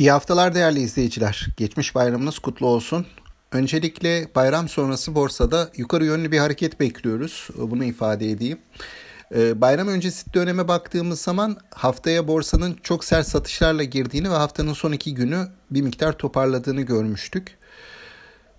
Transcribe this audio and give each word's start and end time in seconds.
İyi 0.00 0.10
haftalar 0.10 0.54
değerli 0.54 0.80
izleyiciler. 0.80 1.46
Geçmiş 1.56 1.94
bayramınız 1.94 2.38
kutlu 2.38 2.66
olsun. 2.66 3.06
Öncelikle 3.52 4.28
bayram 4.34 4.68
sonrası 4.68 5.14
borsada 5.14 5.70
yukarı 5.76 6.04
yönlü 6.04 6.32
bir 6.32 6.38
hareket 6.38 6.80
bekliyoruz. 6.80 7.48
Bunu 7.56 7.84
ifade 7.84 8.30
edeyim. 8.30 8.58
Ee, 9.34 9.60
bayram 9.60 9.88
öncesi 9.88 10.34
döneme 10.34 10.68
baktığımız 10.68 11.20
zaman 11.20 11.56
haftaya 11.74 12.28
borsanın 12.28 12.78
çok 12.82 13.04
sert 13.04 13.26
satışlarla 13.26 13.82
girdiğini 13.82 14.30
ve 14.30 14.34
haftanın 14.34 14.72
son 14.72 14.92
iki 14.92 15.14
günü 15.14 15.48
bir 15.70 15.82
miktar 15.82 16.12
toparladığını 16.12 16.82
görmüştük. 16.82 17.58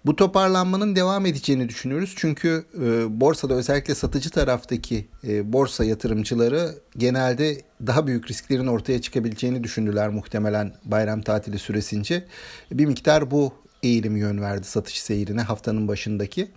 Bu 0.05 0.15
toparlanmanın 0.15 0.95
devam 0.95 1.25
edeceğini 1.25 1.69
düşünüyoruz. 1.69 2.13
Çünkü 2.17 2.65
e, 2.81 3.19
borsada 3.21 3.53
özellikle 3.53 3.95
satıcı 3.95 4.29
taraftaki 4.29 5.07
e, 5.27 5.53
borsa 5.53 5.85
yatırımcıları 5.85 6.75
genelde 6.97 7.61
daha 7.87 8.07
büyük 8.07 8.31
risklerin 8.31 8.67
ortaya 8.67 9.01
çıkabileceğini 9.01 9.63
düşündüler 9.63 10.09
muhtemelen 10.09 10.73
bayram 10.85 11.21
tatili 11.21 11.59
süresince. 11.59 12.25
Bir 12.71 12.85
miktar 12.85 13.31
bu 13.31 13.53
eğilim 13.83 14.17
yön 14.17 14.41
verdi 14.41 14.67
satış 14.67 15.01
seyrine 15.01 15.41
haftanın 15.41 15.87
başındaki. 15.87 16.47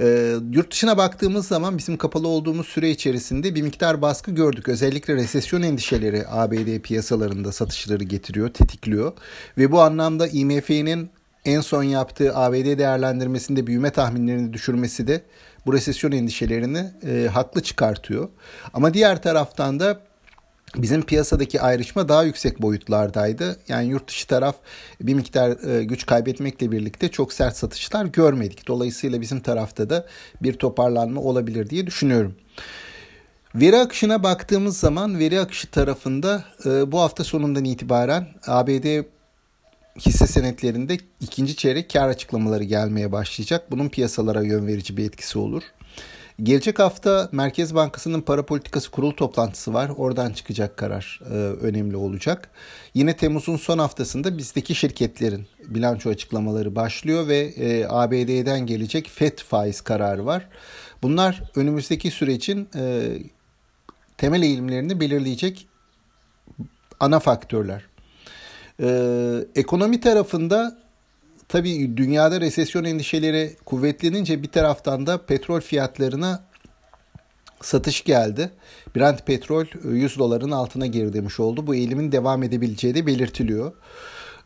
E, 0.00 0.34
yurt 0.52 0.70
dışına 0.70 0.96
baktığımız 0.96 1.48
zaman 1.48 1.78
bizim 1.78 1.96
kapalı 1.96 2.28
olduğumuz 2.28 2.66
süre 2.66 2.90
içerisinde 2.90 3.54
bir 3.54 3.62
miktar 3.62 4.02
baskı 4.02 4.30
gördük. 4.30 4.68
Özellikle 4.68 5.14
resesyon 5.14 5.62
endişeleri 5.62 6.24
ABD 6.28 6.78
piyasalarında 6.78 7.52
satışları 7.52 8.04
getiriyor, 8.04 8.48
tetikliyor. 8.48 9.12
Ve 9.58 9.72
bu 9.72 9.80
anlamda 9.80 10.28
IMF'nin 10.28 11.10
en 11.48 11.60
son 11.60 11.82
yaptığı 11.82 12.36
ABD 12.36 12.78
değerlendirmesinde 12.78 13.66
büyüme 13.66 13.90
tahminlerini 13.90 14.52
düşürmesi 14.52 15.06
de 15.06 15.22
bu 15.66 15.72
resesyon 15.72 16.12
endişelerini 16.12 16.90
e, 17.06 17.28
haklı 17.28 17.62
çıkartıyor. 17.62 18.28
Ama 18.72 18.94
diğer 18.94 19.22
taraftan 19.22 19.80
da 19.80 20.00
bizim 20.76 21.02
piyasadaki 21.02 21.60
ayrışma 21.60 22.08
daha 22.08 22.22
yüksek 22.22 22.62
boyutlardaydı. 22.62 23.56
Yani 23.68 23.86
yurt 23.86 24.08
dışı 24.08 24.26
taraf 24.26 24.56
bir 25.00 25.14
miktar 25.14 25.68
e, 25.70 25.84
güç 25.84 26.06
kaybetmekle 26.06 26.72
birlikte 26.72 27.08
çok 27.08 27.32
sert 27.32 27.56
satışlar 27.56 28.04
görmedik. 28.04 28.68
Dolayısıyla 28.68 29.20
bizim 29.20 29.40
tarafta 29.40 29.90
da 29.90 30.06
bir 30.42 30.52
toparlanma 30.52 31.20
olabilir 31.20 31.70
diye 31.70 31.86
düşünüyorum. 31.86 32.34
Veri 33.54 33.76
akışına 33.76 34.22
baktığımız 34.22 34.78
zaman 34.78 35.18
veri 35.18 35.40
akışı 35.40 35.70
tarafında 35.70 36.44
e, 36.64 36.92
bu 36.92 37.00
hafta 37.00 37.24
sonundan 37.24 37.64
itibaren 37.64 38.28
ABD 38.46 39.04
hisse 40.06 40.26
senetlerinde 40.26 40.98
ikinci 41.20 41.56
çeyrek 41.56 41.90
kar 41.90 42.08
açıklamaları 42.08 42.64
gelmeye 42.64 43.12
başlayacak. 43.12 43.70
Bunun 43.70 43.88
piyasalara 43.88 44.42
yön 44.42 44.66
verici 44.66 44.96
bir 44.96 45.04
etkisi 45.04 45.38
olur. 45.38 45.62
Gelecek 46.42 46.78
hafta 46.78 47.28
Merkez 47.32 47.74
Bankası'nın 47.74 48.20
para 48.20 48.46
politikası 48.46 48.90
kurul 48.90 49.10
toplantısı 49.10 49.74
var. 49.74 49.90
Oradan 49.96 50.32
çıkacak 50.32 50.76
karar 50.76 51.20
e, 51.24 51.34
önemli 51.34 51.96
olacak. 51.96 52.50
Yine 52.94 53.16
Temmuz'un 53.16 53.56
son 53.56 53.78
haftasında 53.78 54.38
bizdeki 54.38 54.74
şirketlerin 54.74 55.46
bilanço 55.66 56.10
açıklamaları 56.10 56.76
başlıyor 56.76 57.28
ve 57.28 57.38
e, 57.38 57.86
ABD'den 57.88 58.66
gelecek 58.66 59.08
FED 59.08 59.38
faiz 59.38 59.80
kararı 59.80 60.26
var. 60.26 60.48
Bunlar 61.02 61.42
önümüzdeki 61.56 62.10
sürecin 62.10 62.68
e, 62.76 63.12
temel 64.16 64.42
eğilimlerini 64.42 65.00
belirleyecek 65.00 65.68
ana 67.00 67.20
faktörler. 67.20 67.87
Ee, 68.82 69.44
ekonomi 69.54 70.00
tarafında 70.00 70.78
tabii 71.48 71.96
dünyada 71.96 72.40
resesyon 72.40 72.84
endişeleri 72.84 73.56
kuvvetlenince 73.64 74.42
bir 74.42 74.48
taraftan 74.48 75.06
da 75.06 75.18
petrol 75.26 75.60
fiyatlarına 75.60 76.44
satış 77.60 78.04
geldi. 78.04 78.50
Brent 78.96 79.26
petrol 79.26 79.64
100 79.84 80.18
doların 80.18 80.50
altına 80.50 80.86
geri 80.86 81.12
demiş 81.12 81.40
oldu. 81.40 81.66
Bu 81.66 81.74
eğilimin 81.74 82.12
devam 82.12 82.42
edebileceği 82.42 82.94
de 82.94 83.06
belirtiliyor. 83.06 83.72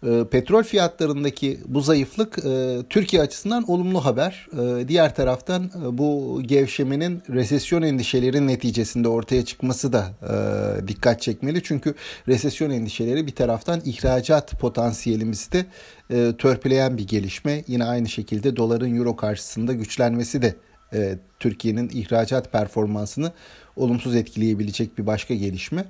Ee, 0.07 0.25
petrol 0.31 0.63
fiyatlarındaki 0.63 1.61
bu 1.67 1.81
zayıflık 1.81 2.39
e, 2.45 2.79
Türkiye 2.91 3.23
açısından 3.23 3.71
olumlu 3.71 4.05
haber. 4.05 4.47
E, 4.53 4.89
diğer 4.89 5.15
taraftan 5.15 5.65
e, 5.65 5.99
bu 5.99 6.41
gevşemenin 6.47 7.23
resesyon 7.29 7.83
endişeleri 7.83 8.47
neticesinde 8.47 9.09
ortaya 9.09 9.45
çıkması 9.45 9.93
da 9.93 10.11
e, 10.23 10.89
dikkat 10.89 11.23
çekmeli. 11.23 11.63
Çünkü 11.63 11.95
resesyon 12.29 12.71
endişeleri 12.71 13.27
bir 13.27 13.35
taraftan 13.35 13.81
ihracat 13.85 14.61
potansiyelimizi 14.61 15.53
de 15.53 15.67
e, 16.11 16.33
törpüleyen 16.39 16.99
bir 16.99 17.07
gelişme. 17.07 17.65
Yine 17.67 17.85
aynı 17.85 18.09
şekilde 18.09 18.57
doların 18.57 18.97
euro 18.97 19.17
karşısında 19.17 19.73
güçlenmesi 19.73 20.43
de 20.43 20.55
e, 20.95 21.19
Türkiye'nin 21.41 21.91
ihracat 21.95 22.53
performansını 22.53 23.33
olumsuz 23.77 24.15
etkileyebilecek 24.15 24.99
bir 24.99 25.07
başka 25.07 25.35
gelişme. 25.35 25.85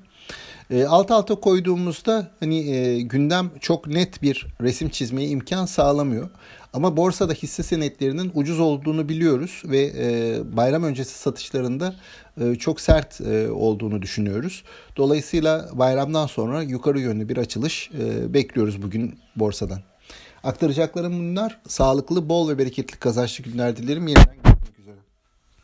E, 0.71 0.85
alt 0.85 1.11
alta 1.11 1.35
koyduğumuzda 1.35 2.31
hani 2.41 2.71
e, 2.71 3.01
gündem 3.01 3.51
çok 3.61 3.87
net 3.87 4.23
bir 4.23 4.47
resim 4.61 4.89
çizmeye 4.89 5.29
imkan 5.29 5.67
sağlamıyor. 5.67 6.31
Ama 6.73 6.97
borsada 6.97 7.33
hisse 7.33 7.63
senetlerinin 7.63 8.33
ucuz 8.35 8.61
olduğunu 8.61 9.09
biliyoruz 9.09 9.63
ve 9.65 9.93
e, 9.97 10.39
bayram 10.57 10.83
öncesi 10.83 11.19
satışlarında 11.19 11.95
çok 12.59 12.81
sert 12.81 13.21
olduğunu 13.51 14.03
düşünüyoruz. 14.03 14.65
Dolayısıyla 14.97 15.69
bayramdan 15.73 16.27
sonra 16.27 16.63
yukarı 16.63 17.01
yönlü 17.01 17.29
bir 17.29 17.37
açılış 17.37 17.91
bekliyoruz 18.29 18.83
bugün 18.83 19.19
borsadan. 19.37 19.81
Aktaracaklarım 20.45 21.19
bunlar. 21.19 21.61
Sağlıklı, 21.69 22.29
bol 22.29 22.49
ve 22.49 22.59
bereketli 22.59 22.97
kazançlı 22.97 23.45
günler 23.45 23.77
dilerim. 23.77 24.09
Yeniden 24.09 24.42